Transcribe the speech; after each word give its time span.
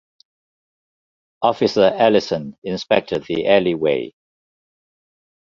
Officer 1.43 1.93
Ellison 1.95 2.57
inspected 2.63 3.23
the 3.27 3.45
alleyway. 3.47 4.11